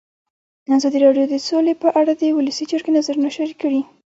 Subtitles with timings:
[0.75, 3.81] ازادي راډیو د سوله په اړه د ولسي جرګې نظرونه شریک کړي.